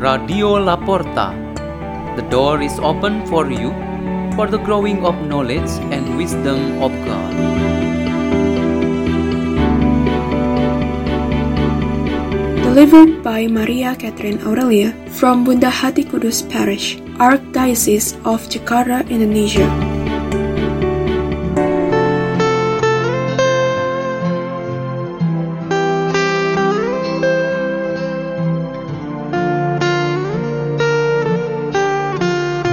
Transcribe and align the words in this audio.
Radio 0.00 0.56
Laporta. 0.56 1.36
The 2.16 2.24
door 2.32 2.62
is 2.62 2.72
open 2.80 3.20
for 3.26 3.52
you 3.52 3.68
for 4.32 4.48
the 4.48 4.56
growing 4.56 5.04
of 5.04 5.12
knowledge 5.28 5.68
and 5.92 6.16
wisdom 6.16 6.80
of 6.80 6.88
God. 7.04 7.32
Delivered 12.64 13.22
by 13.22 13.46
Maria 13.46 13.94
Catherine 13.94 14.40
Aurelia 14.40 14.96
from 15.20 15.44
Bunda 15.44 15.68
Hati 15.68 16.04
Kudus 16.08 16.40
Parish, 16.48 16.96
Archdiocese 17.20 18.16
of 18.24 18.40
Jakarta, 18.48 19.04
Indonesia. 19.10 19.68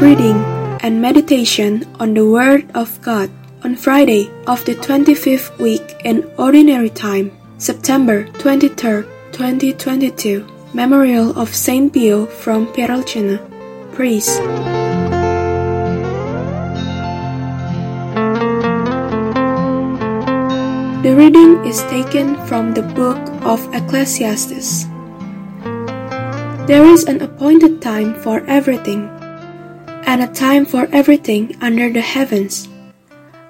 Reading 0.00 0.40
and 0.80 0.96
meditation 1.02 1.84
on 2.00 2.14
the 2.14 2.24
Word 2.24 2.64
of 2.74 2.88
God 3.02 3.28
on 3.62 3.76
Friday 3.76 4.32
of 4.46 4.64
the 4.64 4.74
25th 4.74 5.58
week 5.58 5.84
in 6.06 6.24
Ordinary 6.38 6.88
Time, 6.88 7.30
September 7.58 8.24
23rd, 8.40 9.04
2022. 9.36 10.48
Memorial 10.72 11.38
of 11.38 11.54
Saint 11.54 11.92
Pio 11.92 12.24
from 12.24 12.66
Pietrelcina. 12.72 13.36
Priest. 13.92 14.40
The 21.04 21.12
reading 21.12 21.62
is 21.66 21.82
taken 21.92 22.40
from 22.46 22.72
the 22.72 22.88
book 22.96 23.20
of 23.44 23.60
Ecclesiastes. 23.74 24.86
There 26.64 26.88
is 26.88 27.04
an 27.04 27.20
appointed 27.20 27.82
time 27.82 28.14
for 28.22 28.40
everything, 28.46 29.10
and 30.10 30.24
a 30.24 30.26
time 30.26 30.66
for 30.66 30.88
everything 30.90 31.56
under 31.60 31.88
the 31.88 32.00
heavens, 32.00 32.68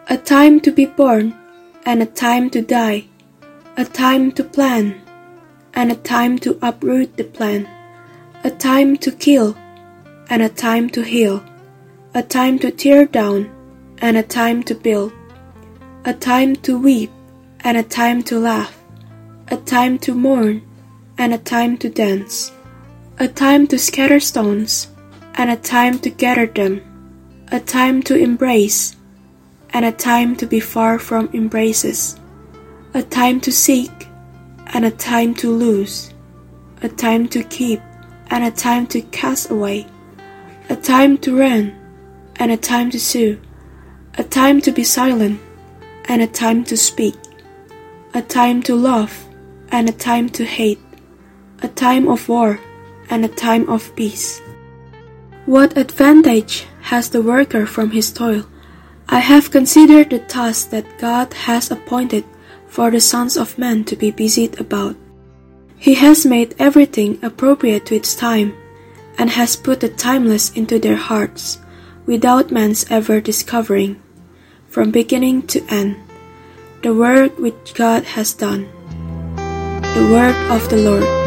a 0.09 0.17
time 0.19 0.61
to 0.61 0.71
be 0.71 0.85
born, 0.85 1.35
and 1.87 2.03
a 2.03 2.05
time 2.05 2.51
to 2.51 2.61
die, 2.61 3.03
a 3.79 3.85
time 3.87 4.31
to 4.31 4.45
plan, 4.45 5.01
and 5.73 5.91
a 5.91 5.97
time 5.97 6.39
to 6.39 6.59
uproot 6.61 7.17
the 7.17 7.25
plant, 7.25 7.67
a 8.45 8.51
time 8.51 8.95
to 8.95 9.11
kill, 9.11 9.57
and 10.29 10.43
a 10.43 10.51
time 10.51 10.91
to 10.91 11.01
heal, 11.01 11.43
a 12.15 12.23
time 12.23 12.59
to 12.59 12.71
tear 12.71 13.07
down, 13.07 13.49
and 14.03 14.19
a 14.19 14.23
time 14.23 14.63
to 14.63 14.75
build, 14.75 15.15
a 16.05 16.13
time 16.13 16.55
to 16.55 16.79
weep, 16.79 17.11
and 17.61 17.79
a 17.79 17.83
time 17.83 18.23
to 18.23 18.39
laugh, 18.39 18.77
a 19.49 19.57
time 19.57 19.99
to 19.99 20.15
mourn, 20.15 20.61
and 21.17 21.33
a 21.33 21.39
time 21.39 21.79
to 21.79 21.89
dance, 21.89 22.53
a 23.19 23.27
time 23.27 23.67
to 23.67 23.79
scatter 23.79 24.21
stones, 24.21 24.89
and 25.35 25.51
a 25.51 25.57
time 25.57 25.99
to 26.01 26.11
gather 26.11 26.47
them, 26.47 26.83
a 27.53 27.61
time 27.61 28.03
to 28.03 28.17
embrace, 28.17 28.97
and 29.71 29.85
a 29.85 29.93
time 29.93 30.37
to 30.37 30.47
be 30.47 30.61
far 30.61 30.99
from 30.99 31.31
embraces, 31.33 32.19
a 32.95 33.03
time 33.03 33.41
to 33.41 33.53
seek, 33.53 33.91
and 34.69 34.85
a 34.85 34.91
time 34.91 35.35
to 35.35 35.51
lose, 35.51 36.13
a 36.83 36.89
time 36.89 37.29
to 37.29 37.43
keep, 37.45 37.81
and 38.29 38.45
a 38.45 38.51
time 38.51 38.87
to 38.87 39.01
cast 39.01 39.51
away, 39.51 39.87
a 40.69 40.77
time 40.77 41.19
to 41.19 41.37
run, 41.37 41.75
and 42.37 42.51
a 42.51 42.57
time 42.57 42.91
to 42.91 42.99
sue, 42.99 43.41
a 44.19 44.25
time 44.25 44.61
to 44.61 44.73
be 44.73 44.85
silent, 44.85 45.41
and 46.07 46.23
a 46.23 46.27
time 46.27 46.65
to 46.65 46.77
speak, 46.77 47.15
a 48.15 48.23
time 48.23 48.63
to 48.63 48.75
love, 48.75 49.27
and 49.71 49.89
a 49.89 49.93
time 49.93 50.29
to 50.29 50.45
hate, 50.45 50.81
a 51.63 51.69
time 51.69 52.09
of 52.09 52.29
war, 52.29 52.59
and 53.11 53.25
a 53.25 53.29
time 53.29 53.69
of 53.69 53.95
peace. 53.95 54.41
What 55.51 55.77
advantage 55.77 56.69
has 56.95 57.11
the 57.11 57.23
worker 57.23 57.67
from 57.67 57.91
his 57.91 58.13
toil? 58.13 58.47
I 59.09 59.19
have 59.19 59.51
considered 59.51 60.11
the 60.11 60.21
task 60.21 60.71
that 60.71 60.87
God 61.03 61.35
has 61.35 61.73
appointed 61.73 62.23
for 62.69 62.89
the 62.93 63.01
sons 63.01 63.37
of 63.37 63.59
men 63.59 63.83
to 63.91 63.97
be 63.97 64.13
busied 64.13 64.61
about. 64.61 64.95
He 65.77 65.95
has 65.95 66.25
made 66.25 66.55
everything 66.61 67.19
appropriate 67.21 67.85
to 67.87 67.97
its 67.97 68.15
time, 68.15 68.55
and 69.19 69.29
has 69.31 69.57
put 69.57 69.81
the 69.81 69.89
timeless 69.89 70.55
into 70.55 70.79
their 70.79 70.95
hearts, 70.95 71.59
without 72.07 72.53
man's 72.53 72.87
ever 72.89 73.21
discovering, 73.21 74.01
from 74.69 74.93
beginning 74.93 75.49
to 75.49 75.67
end, 75.67 75.97
the 76.85 76.95
work 76.95 77.37
which 77.41 77.75
God 77.75 78.05
has 78.15 78.35
done. 78.35 78.71
The 79.99 80.07
word 80.15 80.39
of 80.47 80.71
the 80.71 80.79
Lord. 80.79 81.20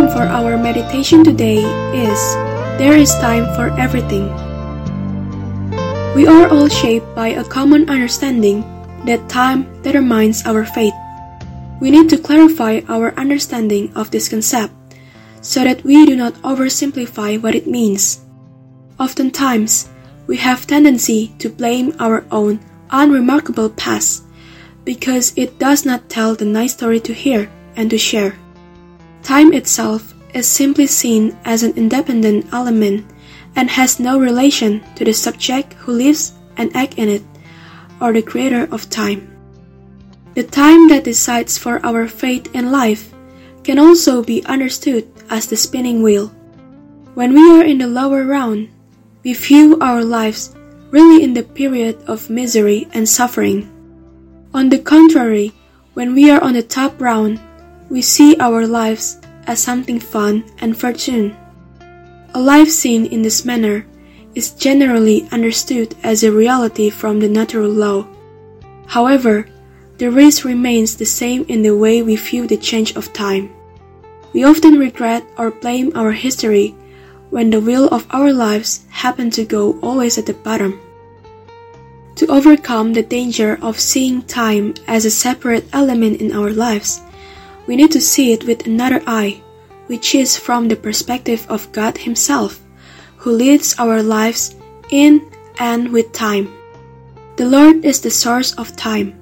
Theme 0.00 0.08
for 0.16 0.24
our 0.24 0.56
meditation 0.56 1.22
today 1.22 1.60
is 1.92 2.20
There 2.80 2.96
is 2.96 3.12
Time 3.20 3.44
for 3.52 3.68
Everything. 3.76 4.32
We 6.16 6.24
are 6.24 6.48
all 6.48 6.68
shaped 6.68 7.12
by 7.14 7.36
a 7.36 7.44
common 7.44 7.90
understanding 7.90 8.64
that 9.04 9.28
time 9.28 9.68
determines 9.82 10.46
our 10.46 10.64
fate. 10.64 10.96
We 11.80 11.90
need 11.90 12.08
to 12.10 12.16
clarify 12.16 12.80
our 12.88 13.12
understanding 13.20 13.92
of 13.94 14.10
this 14.10 14.28
concept 14.28 14.72
so 15.42 15.64
that 15.64 15.84
we 15.84 16.06
do 16.06 16.16
not 16.16 16.32
oversimplify 16.48 17.36
what 17.36 17.54
it 17.54 17.66
means. 17.68 18.24
Oftentimes, 18.98 19.90
we 20.26 20.36
have 20.40 20.66
tendency 20.66 21.34
to 21.44 21.52
blame 21.52 21.92
our 22.00 22.24
own 22.32 22.60
unremarkable 22.88 23.68
past 23.68 24.24
because 24.84 25.36
it 25.36 25.58
does 25.58 25.84
not 25.84 26.08
tell 26.08 26.34
the 26.34 26.48
nice 26.48 26.72
story 26.72 27.00
to 27.00 27.12
hear 27.12 27.52
and 27.76 27.90
to 27.90 27.98
share. 27.98 28.39
Time 29.22 29.52
itself 29.52 30.14
is 30.34 30.46
simply 30.46 30.86
seen 30.86 31.36
as 31.44 31.62
an 31.62 31.72
independent 31.76 32.46
element 32.52 33.04
and 33.56 33.70
has 33.70 34.00
no 34.00 34.18
relation 34.18 34.82
to 34.94 35.04
the 35.04 35.12
subject 35.12 35.74
who 35.74 35.92
lives 35.92 36.32
and 36.56 36.74
acts 36.74 36.96
in 36.96 37.08
it, 37.08 37.22
or 38.00 38.12
the 38.12 38.22
creator 38.22 38.68
of 38.70 38.88
time. 38.90 39.26
The 40.34 40.44
time 40.44 40.88
that 40.88 41.04
decides 41.04 41.58
for 41.58 41.84
our 41.84 42.06
fate 42.06 42.48
in 42.54 42.70
life 42.70 43.12
can 43.64 43.78
also 43.78 44.22
be 44.22 44.44
understood 44.46 45.08
as 45.28 45.46
the 45.46 45.56
spinning 45.56 46.02
wheel. 46.02 46.28
When 47.14 47.34
we 47.34 47.42
are 47.50 47.64
in 47.64 47.78
the 47.78 47.88
lower 47.88 48.24
round, 48.24 48.70
we 49.22 49.34
view 49.34 49.76
our 49.80 50.04
lives 50.04 50.54
really 50.90 51.22
in 51.22 51.34
the 51.34 51.42
period 51.42 51.98
of 52.06 52.30
misery 52.30 52.88
and 52.92 53.08
suffering. 53.08 53.68
On 54.54 54.68
the 54.68 54.78
contrary, 54.78 55.52
when 55.94 56.14
we 56.14 56.30
are 56.30 56.42
on 56.42 56.54
the 56.54 56.62
top 56.62 57.00
round, 57.00 57.40
we 57.90 58.00
see 58.00 58.36
our 58.38 58.66
lives 58.66 59.20
as 59.46 59.60
something 59.60 59.98
fun 59.98 60.44
and 60.60 60.78
fortune. 60.78 61.36
A 62.34 62.40
life 62.40 62.70
seen 62.70 63.06
in 63.06 63.22
this 63.22 63.44
manner 63.44 63.84
is 64.36 64.52
generally 64.52 65.28
understood 65.32 65.94
as 66.04 66.22
a 66.22 66.30
reality 66.30 66.88
from 66.88 67.18
the 67.18 67.28
natural 67.28 67.68
law. 67.68 68.06
However, 68.86 69.48
the 69.98 70.10
race 70.10 70.44
remains 70.44 70.96
the 70.96 71.04
same 71.04 71.44
in 71.48 71.62
the 71.62 71.76
way 71.76 72.00
we 72.00 72.14
view 72.14 72.46
the 72.46 72.56
change 72.56 72.94
of 72.94 73.12
time. 73.12 73.50
We 74.32 74.44
often 74.44 74.78
regret 74.78 75.26
or 75.36 75.50
blame 75.50 75.90
our 75.96 76.12
history 76.12 76.76
when 77.30 77.50
the 77.50 77.60
wheel 77.60 77.88
of 77.88 78.06
our 78.10 78.32
lives 78.32 78.86
happen 78.90 79.30
to 79.30 79.44
go 79.44 79.78
always 79.80 80.16
at 80.16 80.26
the 80.26 80.34
bottom. 80.34 80.80
To 82.16 82.26
overcome 82.28 82.92
the 82.92 83.02
danger 83.02 83.58
of 83.62 83.80
seeing 83.80 84.22
time 84.22 84.74
as 84.86 85.04
a 85.04 85.10
separate 85.10 85.66
element 85.72 86.20
in 86.20 86.32
our 86.32 86.50
lives, 86.50 87.02
we 87.66 87.76
need 87.76 87.92
to 87.92 88.00
see 88.00 88.32
it 88.32 88.44
with 88.44 88.66
another 88.66 89.02
eye, 89.06 89.42
which 89.86 90.14
is 90.14 90.36
from 90.36 90.68
the 90.68 90.76
perspective 90.76 91.46
of 91.48 91.70
God 91.72 91.98
Himself, 91.98 92.60
who 93.16 93.32
leads 93.32 93.78
our 93.78 94.02
lives 94.02 94.54
in 94.90 95.30
and 95.58 95.92
with 95.92 96.12
time. 96.12 96.52
The 97.36 97.46
Lord 97.46 97.84
is 97.84 98.00
the 98.00 98.10
source 98.10 98.52
of 98.54 98.76
time. 98.76 99.18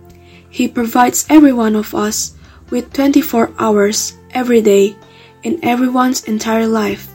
He 0.50 0.68
provides 0.68 1.26
every 1.28 1.52
one 1.52 1.76
of 1.76 1.94
us 1.94 2.34
with 2.70 2.92
24 2.92 3.52
hours 3.58 4.16
every 4.32 4.60
day 4.60 4.96
in 5.42 5.58
everyone's 5.62 6.24
entire 6.24 6.66
life. 6.66 7.08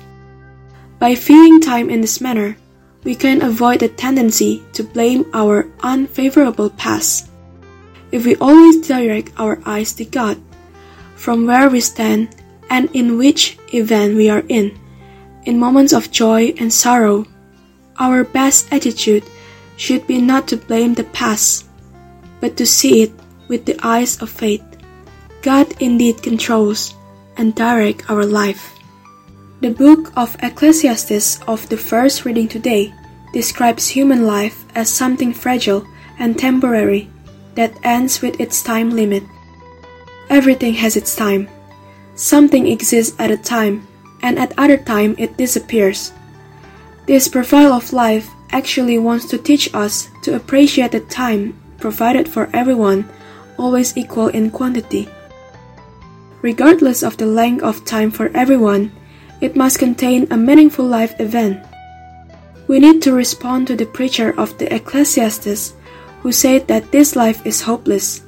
By 0.99 1.15
viewing 1.15 1.59
time 1.59 1.89
in 1.89 2.01
this 2.01 2.21
manner, 2.21 2.57
we 3.03 3.15
can 3.15 3.41
avoid 3.41 3.81
the 3.81 3.89
tendency 3.89 4.63
to 4.73 4.83
blame 4.83 5.25
our 5.33 5.67
unfavorable 5.81 6.69
past. 6.69 7.29
If 8.11 8.25
we 8.25 8.35
always 8.37 8.87
direct 8.87 9.31
our 9.37 9.59
eyes 9.65 9.93
to 9.95 10.05
God, 10.05 10.39
from 11.23 11.47
where 11.47 11.69
we 11.69 11.79
stand 11.79 12.35
and 12.69 12.91
in 12.91 13.17
which 13.17 13.57
event 13.71 14.13
we 14.13 14.29
are 14.29 14.43
in, 14.49 14.77
in 15.45 15.57
moments 15.57 15.93
of 15.93 16.11
joy 16.11 16.53
and 16.59 16.67
sorrow, 16.67 17.25
our 17.97 18.25
best 18.25 18.67
attitude 18.73 19.23
should 19.77 20.05
be 20.05 20.19
not 20.19 20.49
to 20.49 20.57
blame 20.57 20.93
the 20.93 21.07
past, 21.15 21.65
but 22.41 22.57
to 22.57 22.65
see 22.65 23.03
it 23.03 23.11
with 23.47 23.63
the 23.63 23.79
eyes 23.81 24.21
of 24.21 24.29
faith. 24.29 24.63
God 25.41 25.73
indeed 25.79 26.21
controls 26.21 26.93
and 27.37 27.55
direct 27.55 28.09
our 28.09 28.25
life. 28.25 28.75
The 29.61 29.71
book 29.71 30.11
of 30.17 30.35
Ecclesiastes 30.43 31.39
of 31.47 31.69
the 31.69 31.77
first 31.77 32.25
reading 32.25 32.49
today 32.49 32.93
describes 33.31 33.87
human 33.87 34.27
life 34.27 34.65
as 34.75 34.89
something 34.89 35.31
fragile 35.33 35.87
and 36.19 36.37
temporary 36.37 37.09
that 37.55 37.79
ends 37.83 38.21
with 38.21 38.41
its 38.41 38.61
time 38.61 38.89
limit. 38.89 39.23
Everything 40.33 40.74
has 40.81 40.97
its 40.97 41.15
time. 41.15 41.47
Something 42.15 42.65
exists 42.65 43.13
at 43.19 43.30
a 43.30 43.38
time, 43.38 43.85
and 44.25 44.39
at 44.39 44.57
other 44.57 44.77
time 44.77 45.13
it 45.19 45.38
disappears. 45.38 46.12
This 47.06 47.27
profile 47.30 47.71
of 47.71 47.94
life 47.94 48.27
actually 48.50 48.97
wants 48.97 49.30
to 49.30 49.38
teach 49.38 49.69
us 49.75 50.09
to 50.24 50.33
appreciate 50.35 50.91
the 50.91 51.01
time 51.01 51.53
provided 51.77 52.27
for 52.27 52.50
everyone 52.51 53.06
always 53.59 53.95
equal 53.95 54.30
in 54.30 54.50
quantity. 54.50 55.07
Regardless 56.41 57.03
of 57.03 57.15
the 57.18 57.29
length 57.29 57.62
of 57.62 57.86
time 57.86 58.09
for 58.09 58.33
everyone, 58.33 58.91
it 59.39 59.56
must 59.56 59.77
contain 59.77 60.25
a 60.31 60.38
meaningful 60.38 60.86
life 60.86 61.13
event. 61.19 61.62
We 62.65 62.79
need 62.79 63.03
to 63.03 63.13
respond 63.13 63.68
to 63.68 63.75
the 63.75 63.86
preacher 63.86 64.33
of 64.39 64.57
the 64.57 64.74
Ecclesiastes 64.74 65.75
who 66.25 66.31
said 66.31 66.68
that 66.69 66.91
this 66.91 67.15
life 67.15 67.45
is 67.45 67.62
hopeless, 67.62 68.24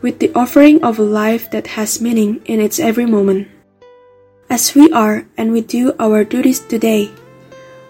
with 0.00 0.18
the 0.18 0.32
offering 0.34 0.82
of 0.84 0.98
a 0.98 1.02
life 1.02 1.50
that 1.50 1.66
has 1.78 2.00
meaning 2.00 2.40
in 2.46 2.60
its 2.60 2.78
every 2.78 3.06
moment. 3.06 3.48
As 4.48 4.74
we 4.74 4.90
are 4.92 5.26
and 5.36 5.52
we 5.52 5.60
do 5.60 5.94
our 5.98 6.24
duties 6.24 6.60
today, 6.60 7.10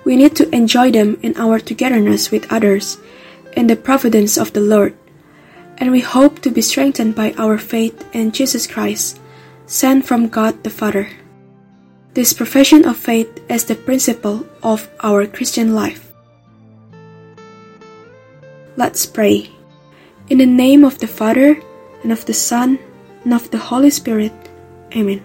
we 0.04 0.16
need 0.16 0.34
to 0.36 0.48
enjoy 0.54 0.90
them 0.90 1.18
in 1.22 1.36
our 1.36 1.60
togetherness 1.60 2.30
with 2.30 2.50
others, 2.50 2.98
in 3.52 3.66
the 3.66 3.76
providence 3.76 4.36
of 4.36 4.52
the 4.52 4.60
Lord, 4.60 4.96
and 5.78 5.90
we 5.90 6.00
hope 6.00 6.40
to 6.40 6.50
be 6.50 6.62
strengthened 6.62 7.14
by 7.14 7.34
our 7.38 7.58
faith 7.58 8.04
in 8.14 8.32
Jesus 8.32 8.66
Christ, 8.66 9.20
sent 9.66 10.06
from 10.06 10.28
God 10.28 10.64
the 10.64 10.70
Father. 10.70 11.10
This 12.14 12.32
profession 12.32 12.88
of 12.88 12.96
faith 12.96 13.28
is 13.48 13.64
the 13.64 13.76
principle 13.76 14.46
of 14.62 14.88
our 15.04 15.26
Christian 15.26 15.74
life. 15.74 16.12
Let's 18.76 19.06
pray. 19.06 19.50
In 20.28 20.38
the 20.38 20.46
name 20.46 20.84
of 20.84 20.98
the 20.98 21.06
Father, 21.06 21.60
and 22.02 22.12
of 22.12 22.24
the 22.26 22.34
Son, 22.34 22.78
and 23.24 23.34
of 23.34 23.50
the 23.50 23.58
Holy 23.58 23.90
Spirit. 23.90 24.32
Amen. 24.94 25.22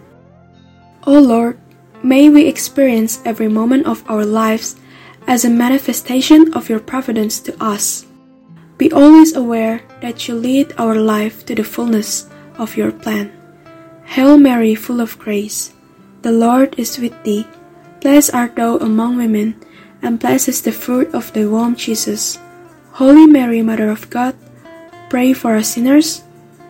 O 1.05 1.19
Lord, 1.19 1.59
may 2.03 2.29
we 2.29 2.47
experience 2.47 3.21
every 3.25 3.47
moment 3.47 3.87
of 3.87 4.03
our 4.09 4.25
lives 4.25 4.75
as 5.27 5.45
a 5.45 5.49
manifestation 5.49 6.53
of 6.53 6.69
your 6.69 6.79
providence 6.79 7.39
to 7.41 7.55
us. 7.63 8.05
Be 8.77 8.91
always 8.91 9.35
aware 9.35 9.81
that 10.01 10.27
you 10.27 10.35
lead 10.35 10.73
our 10.77 10.95
life 10.95 11.45
to 11.45 11.55
the 11.55 11.63
fullness 11.63 12.27
of 12.57 12.75
your 12.75 12.91
plan. 12.91 13.31
Hail 14.03 14.37
Mary, 14.37 14.75
full 14.75 14.99
of 14.99 15.17
grace, 15.19 15.73
the 16.21 16.31
Lord 16.31 16.75
is 16.77 16.99
with 16.99 17.15
thee. 17.23 17.47
Blessed 18.01 18.33
art 18.33 18.55
thou 18.55 18.77
among 18.77 19.17
women, 19.17 19.55
and 20.01 20.19
blessed 20.19 20.49
is 20.49 20.61
the 20.61 20.71
fruit 20.71 21.13
of 21.13 21.31
thy 21.31 21.45
womb, 21.45 21.75
Jesus. 21.75 22.37
Holy 22.91 23.25
Mary, 23.25 23.61
Mother 23.61 23.89
of 23.89 24.09
God, 24.09 24.35
pray 25.09 25.33
for 25.33 25.55
us 25.55 25.75
sinners, 25.75 26.23